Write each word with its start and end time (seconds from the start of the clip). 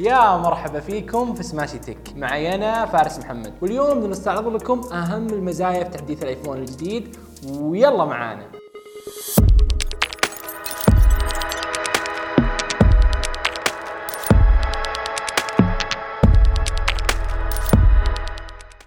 يا 0.00 0.36
مرحبا 0.36 0.80
فيكم 0.80 1.34
في 1.34 1.42
سماشي 1.42 1.78
تك. 1.78 2.16
معي 2.16 2.54
أنا 2.54 2.86
فارس 2.86 3.18
محمد. 3.18 3.54
واليوم 3.62 4.00
بنستعرض 4.00 4.46
لكم 4.46 4.80
أهم 4.92 5.26
المزايا 5.26 5.84
في 5.84 5.90
تحديث 5.90 6.22
الآيفون 6.22 6.58
الجديد. 6.58 7.16
ويلا 7.50 8.04
معانا. 8.04 8.46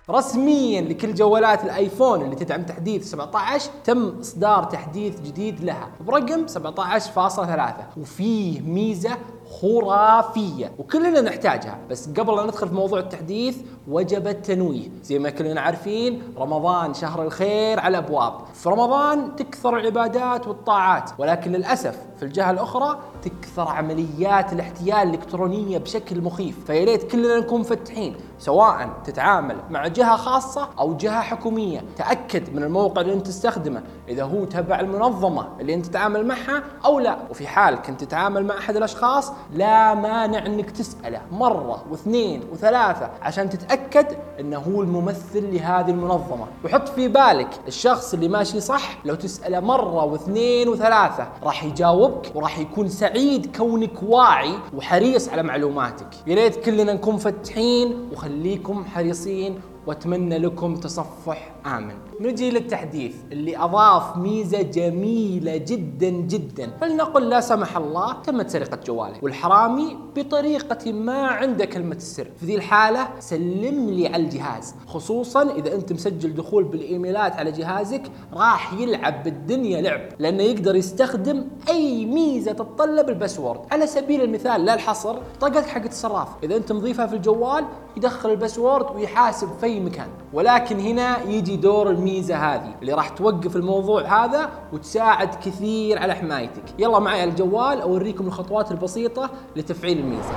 رسميا 0.09 0.81
لكل 0.81 1.13
جوالات 1.13 1.63
الآيفون 1.63 2.21
اللي 2.21 2.35
تدعم 2.35 2.63
تحديث 2.63 3.11
17 3.11 3.71
تم 3.83 4.19
إصدار 4.19 4.63
تحديث 4.63 5.19
جديد 5.21 5.63
لها 5.63 5.89
برقم 5.99 6.45
17.3 6.47 7.97
وفيه 7.97 8.61
ميزة 8.61 9.17
خرافية 9.61 10.71
وكلنا 10.77 11.21
نحتاجها. 11.21 11.77
بس 11.89 12.09
قبل 12.09 12.35
لا 12.35 12.43
ندخل 12.43 12.67
في 12.67 12.73
موضوع 12.73 12.99
التحديث 12.99 13.57
وجب 13.87 14.27
التنويه. 14.27 14.89
زي 15.03 15.19
ما 15.19 15.29
كلنا 15.29 15.61
عارفين 15.61 16.21
رمضان 16.37 16.93
شهر 16.93 17.23
الخير 17.23 17.79
على 17.79 17.97
الابواب 17.97 18.33
في 18.53 18.69
رمضان 18.69 19.35
تكثر 19.35 19.77
العبادات 19.77 20.47
والطاعات 20.47 21.09
ولكن 21.17 21.51
للأسف 21.51 21.99
في 22.17 22.23
الجهة 22.23 22.51
الأخرى 22.51 22.97
تكثر 23.21 23.67
عمليات 23.67 24.53
الاحتيال 24.53 24.97
الإلكترونية 24.97 25.77
بشكل 25.77 26.21
مخيف. 26.21 26.65
فيا 26.65 26.85
ريت 26.85 27.11
كلنا 27.11 27.39
نكون 27.39 27.59
مفتحين 27.59 28.15
سواء 28.39 28.89
تتعامل 29.05 29.55
مع 29.69 29.87
جهة 29.87 30.15
خاصة 30.15 30.69
أو 30.79 30.97
جهة 30.97 31.21
حكومية. 31.21 31.83
تأكد 31.97 32.53
من 32.55 32.63
الموقع 32.63 33.01
اللي 33.01 33.13
أنت 33.13 33.27
تستخدمه 33.27 33.83
إذا 34.07 34.23
هو 34.23 34.45
تبع 34.45 34.79
المنظمة 34.79 35.47
اللي 35.59 35.73
أنت 35.73 35.85
تتعامل 35.85 36.27
معها 36.27 36.63
أو 36.85 36.99
لا. 36.99 37.17
وفي 37.29 37.47
حال 37.47 37.75
كنت 37.81 38.03
تتعامل 38.03 38.45
مع 38.45 38.57
أحد 38.57 38.75
الأشخاص 38.75 39.31
لا 39.53 39.93
مانع 39.93 40.45
إنك 40.45 40.71
تسأله 40.71 41.21
مرة 41.31 41.83
واثنين 41.91 42.43
وثلاثة 42.51 43.09
عشان 43.21 43.49
تتأكد 43.49 44.05
إنه 44.39 44.57
هو 44.57 44.81
الممثل 44.81 45.53
لهذه 45.53 45.89
المنظمة. 45.91 46.47
وحط 46.65 46.87
في 46.89 47.07
بالك 47.07 47.49
الشخص 47.67 48.13
اللي 48.13 48.27
ماشي 48.27 48.59
صح 48.59 48.97
لو 49.05 49.15
تسأله 49.15 49.59
مرة 49.59 50.03
واثنين 50.03 50.69
وثلاثة 50.69 51.27
راح 51.43 51.63
يجاوبك 52.07 52.35
وراح 52.35 52.59
يكون 52.59 52.89
سعيد 52.89 53.55
كونك 53.55 54.03
واعي 54.03 54.53
وحريص 54.73 55.29
على 55.29 55.43
معلوماتك. 55.43 56.07
يا 56.27 56.35
ريت 56.35 56.55
كلنا 56.55 56.93
نكون 56.93 57.15
مفتحين 57.15 58.09
وخليكم 58.11 58.85
حريصين 58.85 59.59
واتمنى 59.87 60.37
لكم 60.37 60.75
تصفح 60.75 61.51
آمن. 61.65 61.95
نجي 62.19 62.51
للتحديث 62.51 63.15
اللي 63.31 63.57
أضاف 63.57 64.17
ميزة 64.17 64.61
جميلة 64.61 65.57
جدا 65.57 66.09
جدا، 66.09 66.71
فلنقل 66.81 67.29
لا 67.29 67.41
سمح 67.41 67.77
الله 67.77 68.13
تمت 68.13 68.49
سرقة 68.49 68.79
جوالك. 68.85 69.23
والحرامي 69.23 69.97
بطريقة 70.15 70.91
ما 70.91 71.27
عنده 71.27 71.65
كلمة 71.65 71.95
السر، 71.95 72.27
في 72.39 72.45
ذي 72.45 72.55
الحالة 72.55 73.07
سلم 73.19 73.89
لي 73.89 74.07
على 74.07 74.23
الجهاز، 74.23 74.75
خصوصا 74.87 75.51
إذا 75.51 75.75
أنت 75.75 75.93
مسجل 75.93 76.35
دخول 76.35 76.63
بالإيميلات 76.63 77.33
على 77.33 77.51
جهازك 77.51 78.03
راح 78.33 78.73
يلعب 78.73 79.23
بالدنيا 79.23 79.81
لعب، 79.81 80.01
لأنه 80.19 80.43
يقدر 80.43 80.75
يستخدم 80.75 81.47
أي 81.69 82.05
ميزة 82.05 82.51
تتطلب 82.51 83.09
ال 83.09 83.14
password، 83.14 83.59
على 83.71 83.87
سبيل 83.87 84.21
المثال 84.21 84.65
لا 84.65 84.73
الحصر 84.73 85.15
بطاقتك 85.41 85.65
حقت 85.65 85.91
الصراف، 85.91 86.27
إذا 86.43 86.55
أنت 86.57 86.71
مضيفها 86.71 87.07
في 87.07 87.15
الجوال 87.15 87.65
يدخل 87.97 88.31
الباسورد 88.31 88.95
ويحاسب 88.95 89.47
في 89.61 89.76
أي 89.77 89.83
مكان. 89.83 90.07
ولكن 90.33 90.79
هنا 90.79 91.23
يجي 91.23 91.55
دور 91.55 91.89
الميزة 91.89 92.35
هذه 92.35 92.75
اللي 92.81 92.93
راح 92.93 93.09
توقف 93.09 93.55
الموضوع 93.55 94.25
هذا 94.25 94.49
وتساعد 94.73 95.35
كثير 95.35 95.99
على 95.99 96.13
حمايتك. 96.15 96.63
يلا 96.79 96.99
معي 96.99 97.21
على 97.21 97.29
الجوال 97.29 97.81
أوريكم 97.81 98.27
الخطوات 98.27 98.71
البسيطة 98.71 99.29
لتفعيل 99.55 99.99
الميزة. 99.99 100.33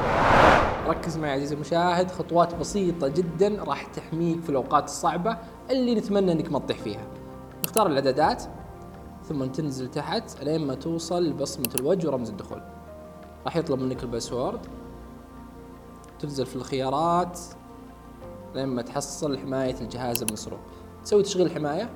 ركز 0.88 1.18
معي 1.18 1.32
عزيزي 1.32 1.54
المشاهد 1.54 2.10
خطوات 2.10 2.54
بسيطة 2.54 3.08
جدا 3.08 3.64
راح 3.64 3.84
تحميك 3.84 4.40
في 4.42 4.50
الأوقات 4.50 4.84
الصعبة 4.84 5.36
اللي 5.70 5.94
نتمنى 5.94 6.32
إنك 6.32 6.52
ما 6.52 6.58
تطيح 6.58 6.78
فيها. 6.78 7.06
نختار 7.64 7.86
الاعدادات 7.86 8.42
ثم 9.24 9.44
تنزل 9.44 9.90
تحت 9.90 10.42
لين 10.42 10.66
ما 10.66 10.74
توصل 10.74 11.24
لبصمه 11.24 11.68
الوجه 11.80 12.08
ورمز 12.08 12.30
الدخول. 12.30 12.62
راح 13.44 13.56
يطلب 13.56 13.80
منك 13.80 14.02
الباسورد 14.02 14.60
تنزل 16.18 16.46
في 16.46 16.56
الخيارات. 16.56 17.40
لما 18.54 18.82
تحصل 18.82 19.38
حماية 19.38 19.80
الجهاز 19.80 20.22
المسروق. 20.22 20.60
تسوي 21.04 21.22
تشغيل 21.22 21.46
الحماية 21.46 21.90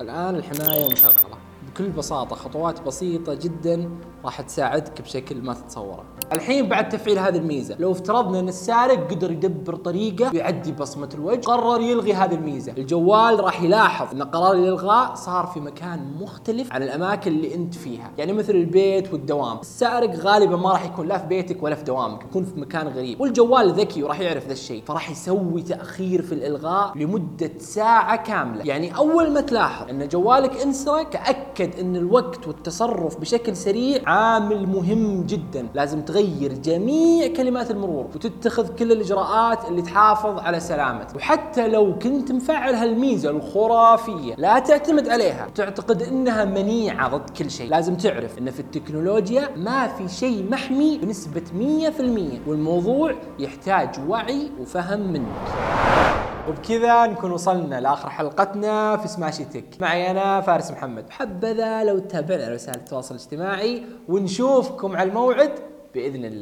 الآن 0.00 0.36
الحماية 0.36 0.92
مشغلة. 0.92 1.38
بكل 1.74 1.88
بساطة 1.88 2.36
خطوات 2.36 2.80
بسيطة 2.80 3.34
جدا 3.34 3.90
راح 4.24 4.40
تساعدك 4.40 5.02
بشكل 5.02 5.42
ما 5.42 5.54
تتصوره. 5.54 6.04
الحين 6.32 6.68
بعد 6.68 6.88
تفعيل 6.88 7.18
هذه 7.18 7.36
الميزة 7.36 7.76
لو 7.78 7.92
افترضنا 7.92 8.40
إن 8.40 8.48
السارق 8.48 9.10
قدر 9.10 9.30
يدبر 9.30 9.76
طريقة 9.76 10.30
ويعدي 10.34 10.72
بصمة 10.72 11.08
الوجه 11.14 11.40
قرر 11.40 11.80
يلغي 11.80 12.14
هذه 12.14 12.34
الميزة. 12.34 12.72
الجوال 12.78 13.44
راح 13.44 13.62
يلاحظ 13.62 14.14
إن 14.14 14.22
قرار 14.22 14.52
الإلغاء 14.52 15.14
صار 15.14 15.46
في 15.46 15.60
مكان 15.60 16.14
مختلف 16.20 16.72
عن 16.72 16.82
الأماكن 16.82 17.32
اللي 17.32 17.54
أنت 17.54 17.74
فيها. 17.74 18.10
يعني 18.18 18.32
مثل 18.32 18.52
البيت 18.54 19.12
والدوام. 19.12 19.58
السارق 19.58 20.16
غالبا 20.16 20.56
ما 20.56 20.72
راح 20.72 20.84
يكون 20.84 21.08
لا 21.08 21.18
في 21.18 21.26
بيتك 21.26 21.62
ولا 21.62 21.74
في 21.74 21.84
دوامك 21.84 22.24
يكون 22.24 22.44
في 22.44 22.60
مكان 22.60 22.88
غريب. 22.88 23.20
والجوال 23.20 23.72
ذكي 23.72 24.02
وراح 24.02 24.20
يعرف 24.20 24.46
ذا 24.46 24.52
الشيء 24.52 24.82
فراح 24.86 25.10
يسوي 25.10 25.62
تأخير 25.62 26.22
في 26.22 26.32
الإلغاء 26.32 26.98
لمدة 26.98 27.50
ساعة 27.58 28.16
كاملة. 28.16 28.64
يعني 28.64 28.96
أول 28.96 29.30
ما 29.30 29.40
تلاحظ 29.40 29.88
إن 29.88 30.08
جوالك 30.08 30.56
انسرق 30.56 31.16
تأكد 31.62 31.80
إن 31.80 31.96
الوقت 31.96 32.48
والتصرف 32.48 33.20
بشكل 33.20 33.56
سريع 33.56 34.00
عامل 34.06 34.66
مهم 34.66 35.22
جدا. 35.26 35.68
لازم 35.74 36.02
تغير 36.02 36.52
جميع 36.52 37.26
كلمات 37.26 37.70
المرور 37.70 38.06
وتتخذ 38.14 38.68
كل 38.76 38.92
الإجراءات 38.92 39.68
اللي 39.68 39.82
تحافظ 39.82 40.38
على 40.38 40.60
سلامتك. 40.60 41.16
وحتى 41.16 41.68
لو 41.68 41.98
كنت 41.98 42.32
مفعل 42.32 42.74
هالميزة 42.74 43.30
الخرافية 43.30 44.34
لا 44.38 44.58
تعتمد 44.58 45.08
عليها. 45.08 45.48
تعتقد 45.54 46.02
إنها 46.02 46.44
منيعة 46.44 47.08
ضد 47.08 47.30
كل 47.30 47.50
شيء. 47.50 47.70
لازم 47.70 47.94
تعرف 47.94 48.38
إن 48.38 48.50
في 48.50 48.60
التكنولوجيا 48.60 49.48
ما 49.56 49.86
في 49.86 50.08
شيء 50.08 50.50
محمي 50.50 50.98
بنسبة 50.98 51.42
100% 51.52 52.48
والموضوع 52.48 53.14
يحتاج 53.38 53.88
وعي 54.08 54.50
وفهم 54.60 55.12
منك. 55.12 56.31
وبكذا 56.48 57.06
نكون 57.06 57.32
وصلنا 57.32 57.80
لآخر 57.80 58.10
حلقتنا 58.10 58.96
في 58.96 59.08
سماشي 59.08 59.44
تك. 59.44 59.64
معي 59.80 60.10
أنا 60.10 60.40
فارس 60.40 60.70
محمد. 60.70 61.10
حبذا 61.10 61.84
لو 61.84 61.98
تتابعنا 61.98 62.44
على 62.44 62.54
وسائل 62.54 62.78
التواصل 62.78 63.14
الاجتماعي 63.14 63.82
ونشوفكم 64.08 64.96
على 64.96 65.08
الموعد 65.08 65.52
بإذن 65.94 66.24
الله. 66.24 66.28